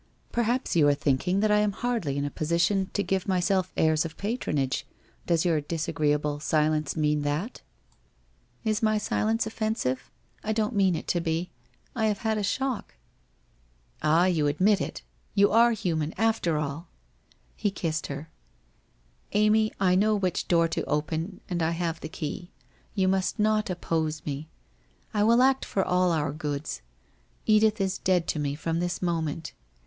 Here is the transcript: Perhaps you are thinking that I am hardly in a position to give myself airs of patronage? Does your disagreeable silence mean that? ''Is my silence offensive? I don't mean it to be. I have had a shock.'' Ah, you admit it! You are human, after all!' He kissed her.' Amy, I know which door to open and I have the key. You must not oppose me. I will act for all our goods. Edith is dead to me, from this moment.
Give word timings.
Perhaps 0.31 0.75
you 0.75 0.87
are 0.87 0.95
thinking 0.95 1.41
that 1.41 1.51
I 1.51 1.59
am 1.59 1.73
hardly 1.73 2.17
in 2.17 2.25
a 2.25 2.31
position 2.31 2.89
to 2.93 3.03
give 3.03 3.27
myself 3.27 3.71
airs 3.77 4.03
of 4.03 4.17
patronage? 4.17 4.87
Does 5.27 5.45
your 5.45 5.61
disagreeable 5.61 6.39
silence 6.39 6.97
mean 6.97 7.21
that? 7.21 7.61
''Is 8.65 8.81
my 8.81 8.97
silence 8.97 9.45
offensive? 9.45 10.09
I 10.43 10.53
don't 10.53 10.73
mean 10.73 10.95
it 10.95 11.07
to 11.09 11.21
be. 11.21 11.51
I 11.95 12.07
have 12.07 12.17
had 12.17 12.39
a 12.39 12.43
shock.'' 12.43 12.95
Ah, 14.01 14.25
you 14.25 14.47
admit 14.47 14.81
it! 14.81 15.03
You 15.35 15.51
are 15.51 15.71
human, 15.71 16.15
after 16.17 16.57
all!' 16.57 16.87
He 17.55 17.69
kissed 17.69 18.07
her.' 18.07 18.31
Amy, 19.33 19.71
I 19.79 19.93
know 19.93 20.15
which 20.15 20.47
door 20.47 20.67
to 20.69 20.83
open 20.85 21.41
and 21.47 21.61
I 21.61 21.69
have 21.77 21.99
the 21.99 22.09
key. 22.09 22.49
You 22.95 23.07
must 23.07 23.37
not 23.37 23.69
oppose 23.69 24.25
me. 24.25 24.49
I 25.13 25.23
will 25.23 25.43
act 25.43 25.63
for 25.63 25.85
all 25.85 26.11
our 26.11 26.31
goods. 26.31 26.81
Edith 27.45 27.79
is 27.79 27.99
dead 27.99 28.25
to 28.29 28.39
me, 28.39 28.55
from 28.55 28.79
this 28.79 29.03
moment. 29.03 29.53